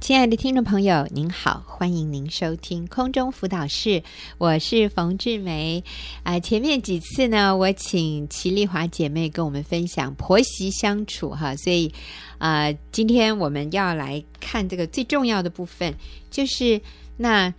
[0.00, 4.02] 亲爱的听众朋友，您好，欢迎您收听空中辅导室，
[4.38, 5.82] 我是冯志梅。
[6.22, 11.92] 啊、前面几次呢，我请齐丽华姐妹跟我们分享婆媳相处哈，所以
[12.38, 15.92] 啊、今天我们要来看这个最重要的部分，
[16.30, 16.80] 就是
[17.16, 17.52] 那。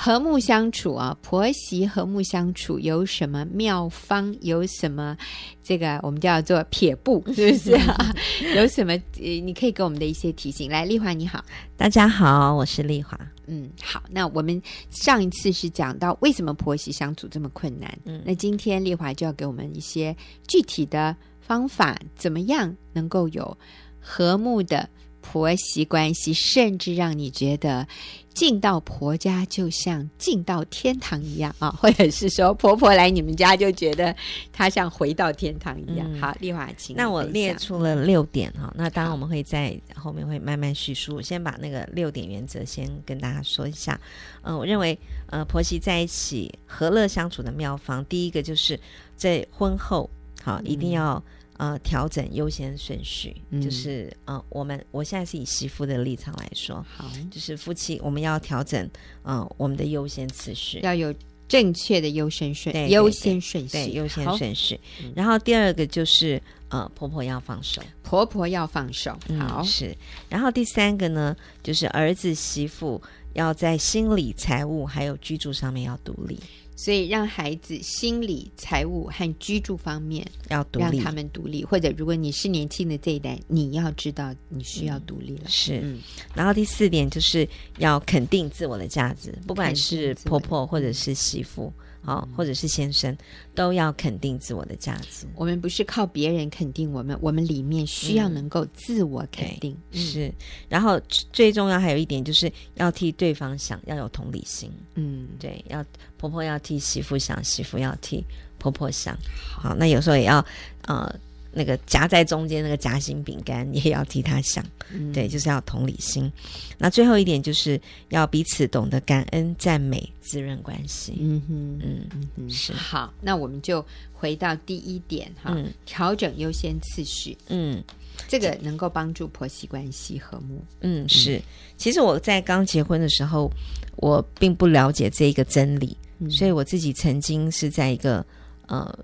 [0.00, 4.32] 和睦相处啊，婆媳和睦相处有什么妙方？
[4.42, 5.16] 有什么
[5.60, 8.14] 这个我们叫做撇步， 是不是啊？
[8.54, 10.70] 有什么呃，你可以给我们的一些提醒。
[10.70, 11.44] 来，丽华你好，
[11.76, 13.18] 大家好，我是丽华。
[13.48, 23.58] 嗯，好，那我们上一次是讲到为什么婆媳相处这么困难，嗯，那今天丽华就要给我们一些具体的方法，怎么样能够有
[23.98, 24.88] 和睦的
[25.20, 27.86] 婆媳关系，甚至让你觉得
[28.32, 34.14] 进到婆家就像进到天堂一样啊，或者是说婆婆来你们家就觉得
[34.52, 36.06] 她像回到天堂一样。
[36.14, 41.16] 嗯、好，丽华，请那我列出了六点哈，那当然我们会在后面会慢慢叙述。
[41.16, 44.00] 我先把那个六点原则先跟大家说一下。
[44.42, 48.78] 嗯、呃，我认为呃婆媳在一起和乐相处的妙方，第一个就是
[49.16, 50.08] 在婚后
[50.42, 51.22] 好一定要。
[51.58, 58.88] 呃，调整优先顺序，嗯、就是呃，我们我现在是以媳妇的立场来说，好，就是夫妻我们要调整
[59.24, 61.12] 呃我们的优先次序，要有
[61.48, 64.78] 正确的优先顺优先顺序，对优先顺序。
[65.16, 69.96] 然后第二个就是呃婆婆要放手，婆婆要放手，好、嗯、是。
[70.28, 73.02] 然后第三个呢，就是儿子媳妇
[73.34, 76.38] 要在心理、财务还有居住上面要独立。
[76.76, 81.64] 所以，让孩子心理、财务和居住方面要独立，让他们独立。
[81.64, 85.42] 或者，如果你是年轻的这一代，你要知道你需要独立了。
[85.46, 86.00] 嗯、是，嗯、
[86.36, 87.48] 然后第四点就是
[87.78, 91.72] 要肯定自我的价值，不管是婆婆或者是媳妇。
[92.08, 93.14] 好，或者是先生，
[93.54, 95.26] 都要肯定自我的价值。
[95.34, 99.76] 我们不是靠别人肯定我们，我们里面需要能够自我肯定。
[99.90, 100.32] 嗯、是，
[100.70, 100.98] 然后
[101.34, 104.72] 最重要还有一点，就是要替对方想，要有同理心。
[104.94, 105.84] 嗯，对，要
[106.16, 108.24] 婆婆要替媳妇想，媳妇要替
[108.58, 109.14] 婆婆想。
[109.60, 110.42] 好，那有时候也要
[110.86, 111.14] 呃。
[111.58, 116.30] 那个夹在中间那个夹心饼干也要替他想，嗯、对，就是要同理心。
[116.78, 117.80] 那最后一点就是
[118.10, 121.16] 要彼此懂得感恩、赞美、滋润关系。
[121.18, 122.72] 嗯哼，嗯嗯嗯，是。
[122.72, 127.36] 好，那我们就回到第一点哈，嗯、调整优先次序。
[127.48, 127.82] 嗯，
[128.28, 130.64] 这个能够帮助婆媳关系和睦。
[130.82, 131.42] 嗯，是。
[131.76, 133.50] 其实我在刚结婚的时候，
[133.96, 138.24] 我并不了解这一个真理，嗯、所以我自己曾经是在一个
[138.68, 138.96] 呃。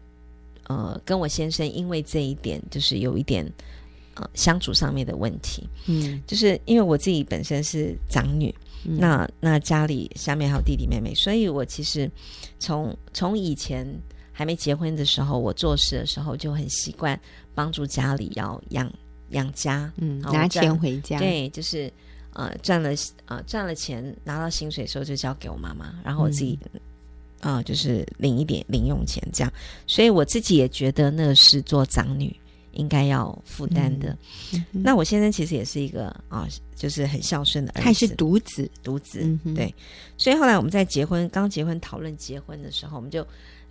[0.66, 3.44] 呃，跟我先生因为这一点，就是有一点
[4.14, 5.68] 呃相处上面的问题。
[5.86, 8.54] 嗯，就是因为我自己本身是长女，
[8.84, 12.10] 嗯、那那家里下面还有弟弟妹妹，所以我其实
[12.58, 13.86] 从从以前
[14.32, 17.18] 还没结婚的时候，我做事的时候就很习惯
[17.54, 18.90] 帮助家里要养
[19.30, 21.18] 养家，嗯，拿钱回家。
[21.18, 21.92] 对，就是
[22.32, 22.90] 呃赚了
[23.26, 26.58] 呃赚了钱拿到薪水的时候就交给我妈妈，然后我自己。
[27.44, 29.52] 嗯啊、呃，就是领一点零用钱这样，
[29.86, 32.34] 所以我自己也觉得那是做长女
[32.72, 34.16] 应该要负担的。
[34.52, 39.72] 嗯嗯、那我先生其实也是一个啊、呃，就是很孝顺的儿子，他是独子，独子、嗯、对。
[40.16, 43.24] 所以后来我们在结婚刚结婚讨论结婚的时候，我们就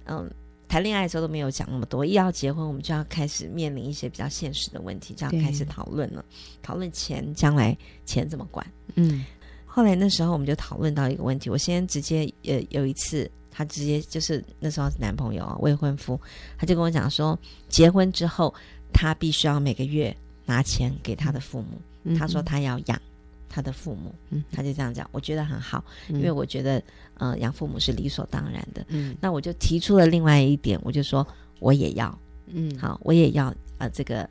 [0.06, 0.30] 嗯
[0.68, 6.24] 谈恋爱的时候都没有讲那么多，一要结婚我们就要开始面临一些比较现实的问题，就要开始讨论了，
[6.62, 8.66] 讨论钱将来钱怎么管。
[8.96, 9.26] 嗯，
[9.66, 13.30] 后来那时候我们就讨论到一个问题，我先直接呃有一次。
[13.56, 16.20] 他直接就是那时候是男朋友啊，未婚夫，
[16.58, 17.38] 他就跟我讲说，
[17.70, 18.54] 结婚之后
[18.92, 20.16] 他必须要每个月
[20.46, 21.80] 拿钱给他的父母。
[22.04, 23.00] 嗯、他说他要养
[23.48, 26.82] 他的父母，嗯、他就这样讲，我觉得很好，因为我觉得
[27.20, 28.84] 呃养父母是理所当然的。
[28.90, 31.26] 嗯，那我就提出了另外一点，我就说
[31.60, 34.28] 我也要，嗯，好，我也要呃这个。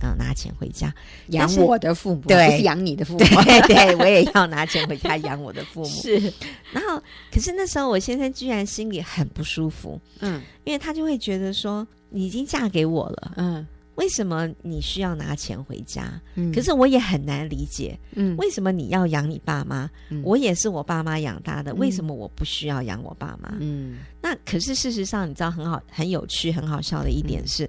[0.00, 0.92] 嗯，拿钱回家
[1.28, 3.18] 养我的父母，对，不是养你的父母。
[3.18, 5.86] 对，对，我也要拿钱回家养我的父母。
[5.88, 6.32] 是，
[6.72, 7.02] 然后，
[7.32, 16.20] 可是那时候我先生居然心里很不舒服，嗯，因为他就会觉得说，你已经嫁给我了，嗯，为什么你需要拿钱回家？
[16.34, 19.90] 嗯，可是我也很难理解，嗯，为什么你要养你爸妈？
[20.10, 23.56] 嗯，我也是我爸妈养大的，为什么我不需要养我爸妈？
[23.60, 27.68] 嗯，那可是事实上，你知道很好、很有趣、很好笑的一点是。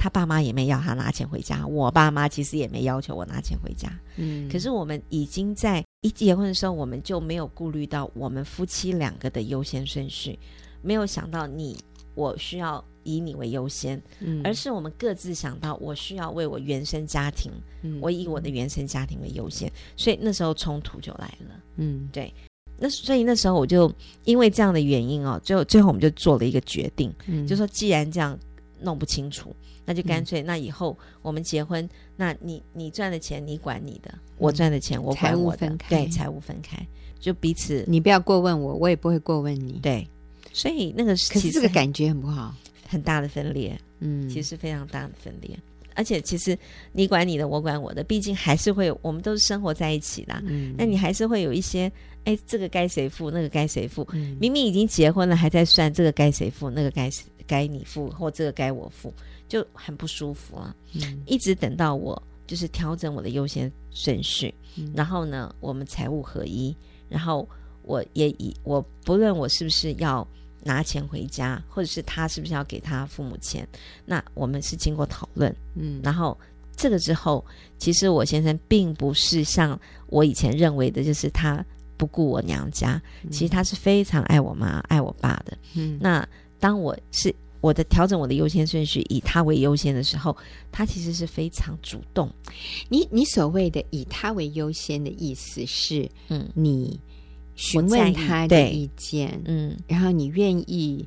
[0.00, 3.86] 他爸妈也没要他拿钱回家，我爸妈其实也没要求我拿钱回家。
[4.16, 10.38] 嗯，可是我们已经在一结婚的时候，我们就没有顾虑到我们夫妻两个的优先顺序，
[10.80, 11.76] 没有想到你
[12.14, 21.60] 我需要以你为优先，嗯，而是我们各自想到我需要为我原生家庭，嗯，我以我的原生家庭为优先，所以那时候冲突就来了。
[21.76, 22.32] 嗯，对，
[22.78, 23.92] 那所以那时候我就
[24.24, 28.38] 因为这样的原因哦，最后最后我们就做了一个决定，嗯，就说既然这样
[28.80, 29.54] 弄不清楚。
[29.84, 36.78] 那就干脆，嗯、那以后我们结婚，那你你赚的钱你管你的，嗯、我赚的钱我管我的，分开，对，财务分开，
[37.18, 40.06] 就彼此，你不要过问我，我也不会过问你，对，
[40.52, 42.54] 所以那个是可是这个感觉很不好，
[42.86, 45.58] 很大的分裂，嗯，其实非常大的分裂。
[45.94, 46.56] 而且其实
[46.92, 50.34] 你管你的，我管我的，毕竟还是会有，我们都是生活在一起的。
[50.46, 51.90] 嗯，那你还是会有一些，
[52.24, 54.06] 哎，这个该谁付，那个该谁付？
[54.12, 57.10] 嗯，明明已经结婚了，还在算这个该谁付，那个该
[57.46, 59.12] 该你付，或这个该我付，
[59.48, 60.74] 就很不舒服啊。
[60.94, 66.74] 嗯，一直等到我就是调整我的优先顺序，嗯，然后呢，我们财务合一，
[67.08, 67.48] 然后
[67.82, 70.26] 我也以我不论我是不是要。
[70.62, 73.66] 拿钱回家，或者是他是不是要给他父母钱？
[74.04, 76.38] 那我们是经过讨论，嗯，然后
[76.76, 77.44] 这个之后，
[77.78, 79.78] 其实我先生并不是像
[80.08, 81.64] 我以前认为的，就是他
[81.96, 85.56] 不顾我娘家，嗯、其实他是非常爱我妈、爱我爸的。
[85.74, 86.26] 嗯，那
[86.58, 90.36] 当我是我的调整我的优先顺序，以他为优先的时候，
[90.70, 92.30] 他其实是非常主动。
[92.88, 97.00] 你你所谓的以他为优先的意思是，嗯，你。
[97.60, 101.06] 询问他的意见，嗯，然后你愿意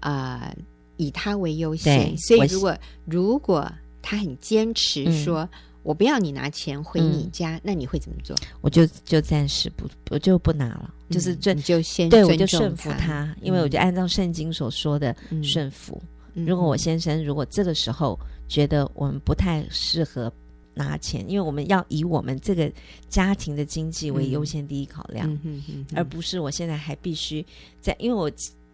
[0.00, 0.56] 啊、呃、
[0.98, 2.76] 以他为优先，所以如果
[3.06, 3.66] 如果
[4.02, 5.48] 他很坚持说、嗯、
[5.82, 8.36] 我不要你拿钱回你家，嗯、那你会怎么做？
[8.60, 16.00] 我就就暂时不，我就不拿了，嗯、就是这你就先对我就顺服他，嗯、因为我就按照圣经所说的顺服。
[16.34, 20.30] 嗯、如果我先生如果这个时候觉得我们不太适合。
[20.78, 22.72] 拿钱，因为我们要以我们这个
[23.08, 27.44] 家庭的经济为优先第一考量，嗯嗯嗯嗯、而不是我现在还必须
[27.80, 27.94] 在。
[27.98, 28.30] 因为我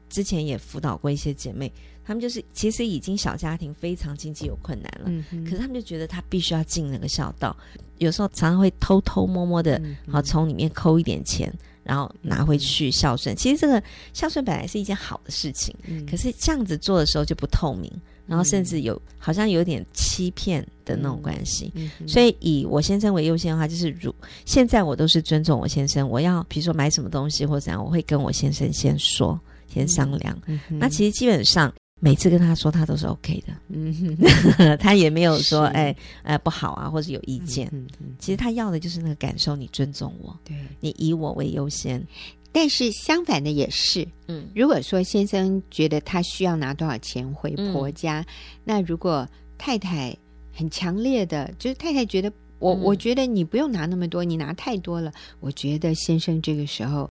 [0.09, 1.73] 之前也辅导过一些姐妹，
[2.05, 7.56] 她们就是其实已经小家庭非常经济有困难了，嗯、可是她们就觉得她必须要尽那个孝道，
[7.99, 11.53] 有时候常常会偷偷摸摸的，好从里面抠一点钱，
[11.83, 13.35] 然后拿回去孝顺。
[13.35, 17.91] 其实这个孝顺本来是一件好的事情，嗯、可是这样子做的时候就不透明。
[18.26, 21.73] 然后甚至有、嗯、好像有点欺骗的那种关系，
[22.06, 29.38] 所以以我先生为优先的话，就是如现在我都是尊重我先生，我要比如说买什么东西或怎样，我会跟我先生先说，
[29.69, 30.37] 先商量。
[30.69, 34.17] 那其实基本上每次跟他说，他都是 OK 的，嗯、
[34.79, 35.73] 他也没有说是。
[35.73, 37.71] 哎哎不好啊，或者有意见。
[38.19, 40.56] 其实他要的就是那个感受，你尊重我，对。
[40.81, 42.03] 你以我为优先。
[42.56, 48.27] 但是相反的也是，嗯，如果说先生觉得他需要拿多少钱回婆家，嗯、
[48.62, 49.29] 那如果
[49.59, 50.17] 太太
[50.53, 55.12] 很强烈的，就是太太觉得我，嗯、我觉得你不用拿那么多，你拿太多了。
[55.41, 57.11] 我觉得先生这个时候，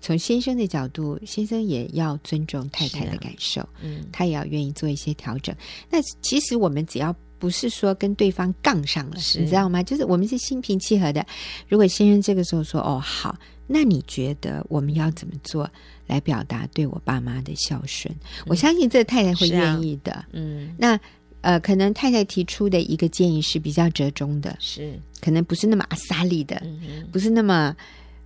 [0.00, 5.54] 从先生的角度，先生也要尊重太太的感受，嗯，他也要愿意做一些调整。
[5.88, 9.80] 那其实我们只要不是说跟对方杠上了，你知道吗？
[9.80, 11.24] 就是我们是心平气和的。
[11.68, 13.38] 如果先生这个时候说，哦，好。
[13.66, 15.70] 那你觉得我们要怎么做
[16.06, 18.12] 来表达对我爸妈的孝顺？
[18.14, 20.12] 嗯、我相信这太太会愿意的。
[20.12, 20.98] 啊、嗯，那
[21.40, 27.74] 呃，可能太太提出的一个建议是比较折中的，是可能不是那么阿萨利的，嗯、不是那么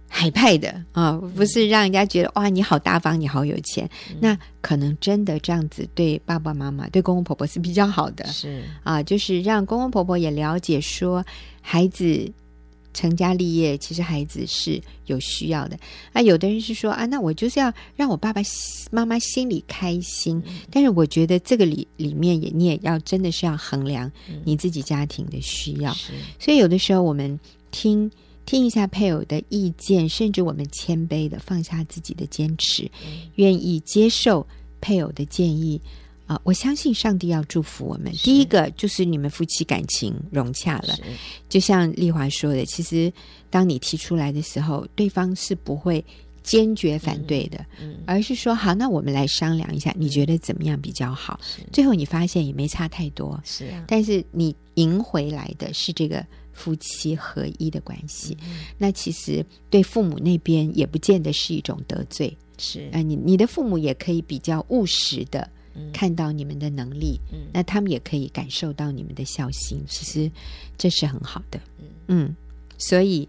[0.09, 3.89] 海派的啊，不是让人家觉得哇你好大方，你好有钱。
[4.11, 8.27] 嗯、那可能真的这样子对爸爸妈妈、对公公婆婆是比较好的。
[8.27, 11.25] 是啊，就是让公公婆婆也了解说
[11.61, 12.33] 孩子。
[12.97, 15.79] 成家立业，其实孩子是有需要的。
[16.15, 18.41] 啊，有的人是说啊，那我就是要让我爸爸
[18.91, 20.43] 妈妈心里开心。
[20.47, 24.11] 嗯、但是我觉得这个里里面也你也要真的是要衡量
[24.45, 25.93] 你自己家庭的需要。
[26.11, 27.39] 嗯、所以有的时候我们
[27.71, 28.11] 听
[28.47, 34.47] 听一下配偶的意见，甚至我们谦卑的放下自己的坚持，嗯、愿意接受
[34.81, 35.79] 配偶的建议。
[36.27, 38.13] 啊，我相信上帝要祝福我们。
[38.15, 40.97] 第一个就是你们夫妻感情融洽了，
[41.49, 43.13] 就像丽华说的，其实
[43.49, 46.05] 当你提出来的时候，对方是不会
[46.43, 51.39] 坚决反对的，嗯嗯、而是说好，那我们来商量一下，你觉得怎么样比较好？
[51.73, 53.85] 最后你发现也没差太多，是啊。
[53.87, 65.49] 但是你赢回来的是这个夫妻合一的关系，嗯、那其实对父母那边也不见得是一种得罪，是啊、呃，你你的父母也可以比较务实的。
[65.93, 70.31] 看到你们的能力，嗯，那他们也可以感受到你们的孝心，其实
[70.79, 72.37] 这是很好的，嗯，嗯，
[72.79, 73.29] 所以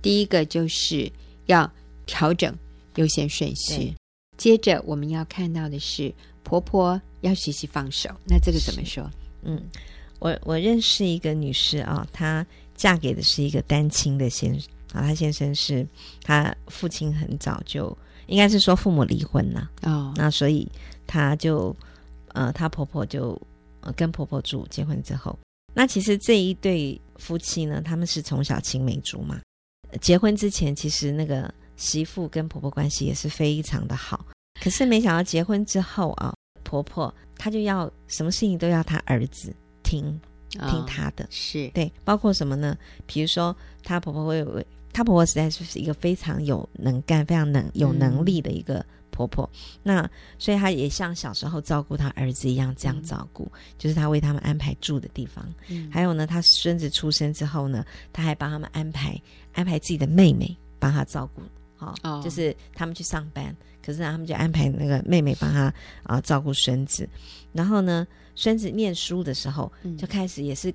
[0.00, 1.10] 第一个就是
[1.46, 1.70] 要
[2.06, 2.56] 调整
[2.96, 3.94] 优先顺序，
[4.36, 6.12] 接着我们要看到的是
[6.42, 9.10] 婆婆要学习放手，那这个怎么说？
[9.42, 9.60] 嗯，
[10.18, 15.86] 我我认识一个女士啊，她嫁给的是一个单亲的先生啊，她先生是
[16.22, 19.70] 她父亲很早就应该是说父母离婚了。
[19.82, 20.66] 哦，那所以
[21.06, 21.74] 她就。
[22.38, 23.40] 呃，她婆婆就
[23.80, 25.36] 呃跟婆婆住，结婚之后，
[25.74, 29.40] 那其实这一对夫妻呢，他们是从小青梅竹马，
[30.00, 34.24] 结婚之前其实那个媳妇跟婆婆关系也是非常的好，
[34.62, 39.52] 可是没想到结婚之后啊，婆婆，她就要什么事情都要她儿子
[39.82, 40.20] 听。
[40.50, 42.74] 听她的，是对，包括什么呢？
[43.06, 44.64] 比如说，她婆婆会有，
[44.94, 48.82] 她婆婆实在就是一个非常有能干、非常能有能力的一个
[49.18, 49.50] 婆婆。
[49.52, 55.44] 嗯、那所以她也像小时候照顾她儿子一样这样照顾，嗯、就是她为他们安排住的地方。
[55.66, 59.20] 嗯、还有呢，她孙子出生之后呢，她还帮他们安排
[59.52, 61.42] 安排自己的妹妹帮她照顾。
[61.76, 65.72] 好、哦，哦、就是他们去上班，可是呢，他们就安排那个妹妹帮他
[66.04, 67.08] 啊照顾孙子，
[67.52, 68.06] 然后呢。
[68.40, 70.72] 孙子念书的时候，就开始也是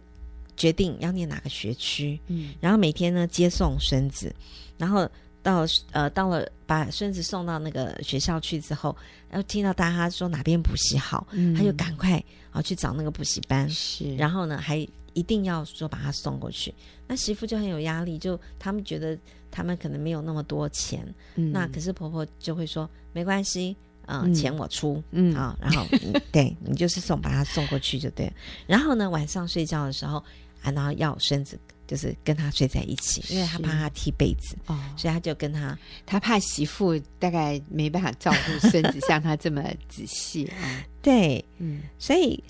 [0.57, 4.35] 决定要念哪个学区，嗯，然后每天呢接送孙子，
[4.77, 5.09] 然后
[5.43, 8.95] 到呃到了把孙子送到那个学校去之后，
[9.29, 14.77] 然后听到大家说哪边补习好，嗯，他就赶快啊去找那个补习班，是，然后呢还
[15.13, 16.73] 一定要说把他送过去，
[17.05, 19.15] 那媳妇就很有压力，就他们觉得
[19.51, 23.75] 他们可能没有那么多钱，嗯，那可是婆婆就会说没关系。
[24.05, 25.33] 嗯，钱我出，嗯。
[25.33, 25.87] 啊，然后
[26.29, 28.33] 对你就是送把他送过去就对了。
[28.67, 30.17] 然后呢，晚上睡觉的时候
[30.61, 31.57] 啊，然后要孙子
[31.93, 40.83] 就是跟他睡在一起，因为他怕他踢被子哦，所以他就跟他，他怕媳妇大概没办法照顾孙子像他这么仔细啊。
[41.03, 42.43] 对，嗯，所以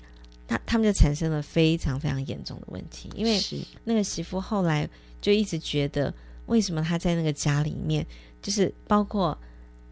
[0.48, 3.38] 他他们就产生了非常非常严重的问题，因为
[3.84, 4.88] 那个媳妇后来
[5.20, 6.14] 就一直觉得，
[6.46, 8.06] 为什么他在那个家里面，
[8.40, 9.38] 就是包括。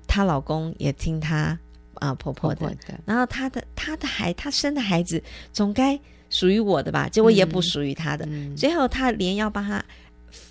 [0.05, 1.59] 她老公也听她
[1.95, 5.23] 啊、呃、婆婆的，婆婆的然后她的她的孩她生的孩子
[5.55, 5.99] 总该
[6.33, 7.09] 属于我的吧？
[7.09, 8.27] 结果也不属于他的。
[8.29, 9.85] 嗯、最后他连要帮他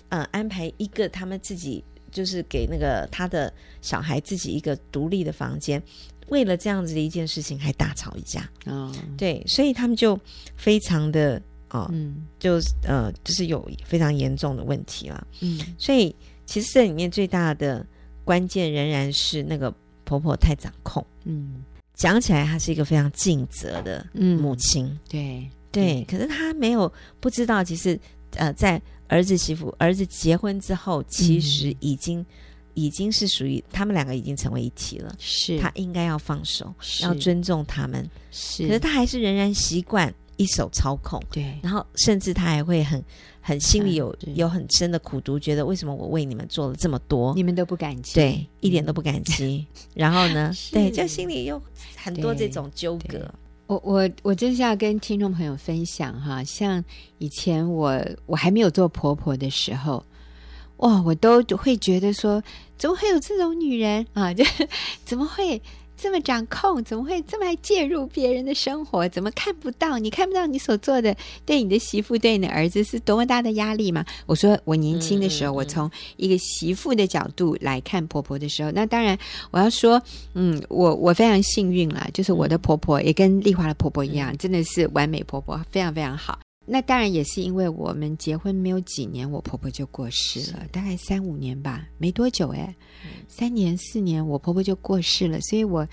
[0.08, 5.82] 呃安排一个他们自己就是给那个他的小孩自己一个独立的房间，
[6.28, 8.48] 为了这样子的一件事情还大吵一架。
[8.64, 10.18] 哦，对，所以他们就
[10.56, 15.26] 非常的哦，嗯，就呃就是有非常严重的问题了。
[15.40, 17.84] 嗯，所以其实这里面最大的。
[18.24, 19.68] 关键仍然是那个
[20.04, 21.04] 婆婆太掌控。
[21.24, 24.86] 嗯，讲起来她是一个非常尽责的母亲。
[24.86, 27.98] 嗯、对对，可是他没有不知道，其实
[28.36, 32.26] 呃，在儿子媳妇儿子结婚之后，其实已经、嗯、
[32.74, 35.14] 已经是属于他们两个已经成为一体了。
[35.18, 38.08] 是，他应该要放手，是要尊重他们。
[38.30, 41.20] 是，可是他还是仍然习惯一手操控。
[41.32, 43.02] 对，然后甚至他还会很。
[43.44, 49.66] 很心里有有很深的苦毒，觉得为什么我为你们做了这么多，你们都不感激，对，一点都不感激。
[49.96, 51.60] 然后呢，对，就心里有
[51.96, 53.28] 很多这种纠葛。
[53.72, 56.84] 我我我就是要跟听众朋友分享哈，像
[57.16, 60.04] 以前我我还没有做婆婆的时候，
[60.78, 62.42] 哇，我都会觉得说，
[62.76, 64.32] 怎么会有这种女人啊？
[64.34, 64.44] 就
[65.06, 65.62] 怎么会？
[65.96, 69.08] 这么掌控，怎么会这么爱介入别人的生活？
[69.08, 69.98] 怎么看不到？
[69.98, 74.04] 你看不到你所做的对你的媳妇、对你的儿子是多么大的压力吗？
[74.26, 79.16] 我说，我年轻的时候，嗯嗯嗯、我从一个媳妇的角度来看婆婆的时候，那当然
[79.50, 80.02] 我要说，
[80.34, 86.38] 嗯，我我非常幸运啦，就是我的婆婆也跟丽华的婆婆一样，真的是完美婆婆，非常非常好。
[86.72, 92.74] 那当然也是因为我们结婚没有几年，我婆婆就过世了，大概三五年吧，没多久哎，
[93.04, 95.86] 嗯、三年四年，我婆婆就过世了，所以我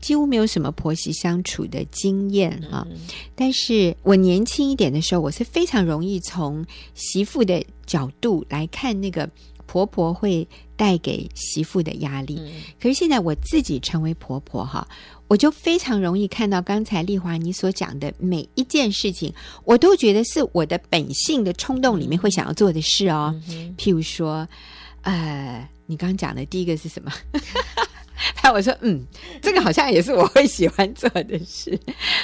[0.00, 2.86] 几乎没有什么婆媳相处的经验啊。
[2.88, 2.96] 嗯、
[3.34, 9.28] 但是我年轻一点的时候，我是非常容易从媳妇的角度来看那个
[9.70, 10.46] 婆婆会
[10.76, 12.40] 带给媳妇的压力。
[12.40, 12.50] 嗯、
[12.80, 14.84] 可是现在我自己成为婆婆哈。
[15.28, 19.32] 我就非常容易看到刚才丽华你所讲的每一件事情，
[19.64, 23.32] 我都觉得是我的本性的冲动里面会想要做的事哦。
[23.48, 24.48] 嗯、譬如说，
[25.02, 27.12] 呃，你刚刚讲的第一个是什么？
[28.36, 29.04] 还有我说，嗯，
[29.40, 31.78] 这个好像也是我会喜欢做的事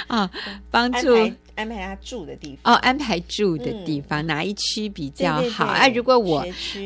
[0.07, 0.29] 啊，
[0.69, 1.15] 帮助。
[1.55, 5.87] 安排他住的地方哦，安排住的地方、嗯、哪一区比较好啊？
[5.89, 6.45] 如果我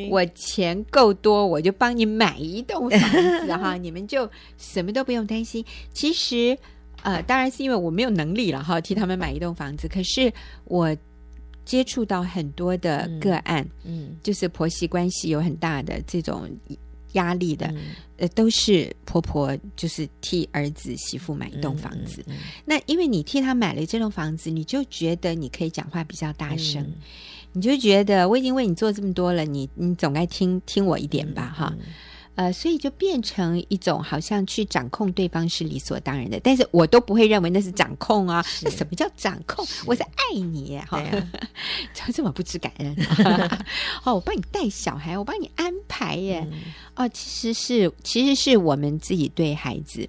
[0.09, 2.99] 我钱够多，我就帮你买一栋房
[3.41, 5.65] 子哈， 你们就什么都不用担心。
[5.93, 6.57] 其实
[7.03, 9.89] 呃，当然是因为我没有能力了哈，替他们买一栋房子。
[9.89, 10.31] 可是
[10.63, 10.95] 我
[11.65, 16.49] 接触到很多的个案，嗯，嗯就是婆媳关系有很大的这种。
[17.13, 17.77] 压力的，嗯、
[18.17, 22.23] 呃，都是婆婆就是替儿子媳妇买一栋房子。
[22.27, 26.95] 嗯嗯嗯、那因为你替他买了这栋房子，你就觉得你可以讲话比较大声，嗯、
[27.53, 31.85] 你就觉得我已经为你做这么多了，你你总该听听我一点吧，哈、嗯。
[32.35, 38.43] 呃，所以就变成一种好像去掌控对方是理所当然的，但是我都不会认为那是掌控啊。
[38.63, 39.65] 那什么叫掌控？
[39.65, 41.01] 是我是爱你哈，
[41.93, 42.95] 怎么、啊、这么不知感恩？
[44.03, 46.47] 哦，我帮你带小孩，我帮你安排耶。
[46.51, 46.61] 嗯、
[46.95, 50.07] 哦，其实是其实是我们自己对孩子。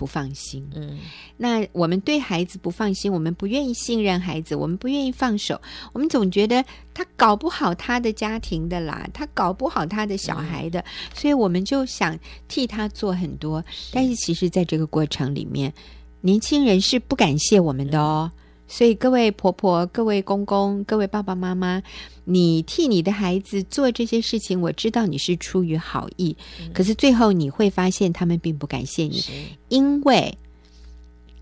[0.00, 0.98] 不放心，嗯，
[1.36, 5.60] 那我们对孩子不放心，我们不愿意信任孩子，我们不愿意放手，
[5.92, 6.64] 我们总觉得
[6.94, 13.62] 他搞不好他的家庭的啦，他搞不好他的小孩的，嗯、所以我们就想替他做很多。
[13.70, 13.90] 是。
[13.92, 15.70] 但是其实，在这个过程里面，
[16.22, 18.32] 年轻人是不感谢我们的哦。
[18.72, 21.82] 所以，各位婆婆、各位公公、各位爸爸妈妈，
[22.24, 29.20] 你替你的孩子做这些事情，我知道你是出于好意，嗯、可是最后你会发现他们并不感谢你，
[29.68, 30.32] 因为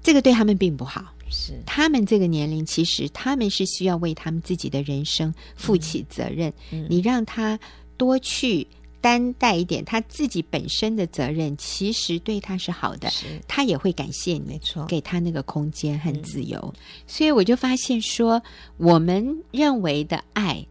[0.02, 1.04] 这个对他们并不好。
[1.30, 6.48] 是他们这个年龄，其实他们是需要为他们自己的人生负起责任。
[6.72, 7.60] 嗯嗯、你让他
[7.98, 8.66] 多去。
[9.00, 13.10] 担待一点他自己本身的责任，其实对他是好的，
[13.46, 16.58] 他也会感谢你，没错，给他那个空间和自由。
[16.60, 18.42] 嗯、所以我就发现说，
[18.76, 20.66] 我们认为的爱，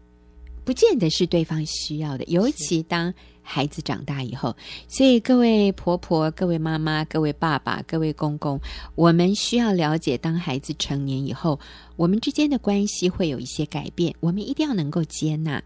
[0.68, 3.14] 不见得是对方需要的，尤其当。
[3.50, 4.54] 孩子长大以后，
[4.88, 8.60] 所以各位婆婆、各位妈妈、各位爸爸、各位公公，
[8.94, 11.58] 我们需要了解，当孩子成年以后，
[11.96, 15.62] 我们之间的关系会有一些改变，我们一定要能够接纳，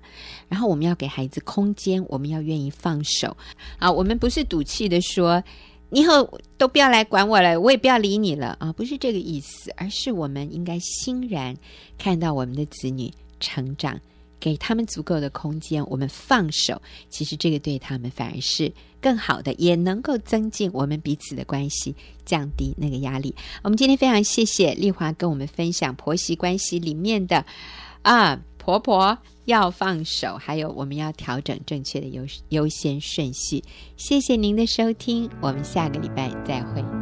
[0.49, 3.37] 然后我们要给孩子空间，我们要愿意放手。
[3.80, 5.42] 啊，我们不是赌气的说，
[5.90, 11.52] 你以后都不要来管我了，我也不要理你了啊，不是这个意思，而是我们应该欣然
[11.99, 14.00] 看到我们的子女成长。
[14.42, 21.94] 给他们足够的空间，我们放手，其实这个对他们反而是更好的，也能够增进我们彼此的关系，
[22.26, 23.32] 降低那个压力。
[23.62, 27.46] 我们今天非常谢谢丽华跟我们分享婆媳关系里面的
[28.02, 33.62] 啊，婆婆要放手，还有我们要调整正确的优优先顺序。
[33.96, 37.01] 谢谢您的收听，我们下个礼拜再会。